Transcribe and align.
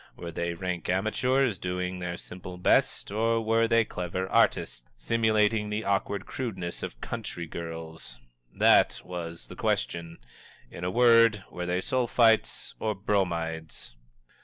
Were 0.15 0.31
they 0.31 0.55
rank 0.55 0.89
amateurs, 0.89 1.59
doing 1.59 1.99
their 1.99 2.17
simple 2.17 2.57
best, 2.57 3.11
or 3.11 3.39
were 3.39 3.67
they 3.67 3.85
clever 3.85 4.27
artists, 4.29 4.83
simulating 4.97 5.69
the 5.69 5.83
awkward 5.83 6.25
crudeness 6.25 6.81
of 6.81 6.99
country 7.01 7.45
girls? 7.45 8.17
That 8.51 8.99
was 9.05 9.45
the 9.45 9.55
question. 9.55 10.17
In 10.71 10.83
a 10.83 10.89
word, 10.89 11.43
were 11.51 11.67
they 11.67 11.81
Sulphites 11.81 12.73
or 12.79 12.95
Bromides? 12.95 13.95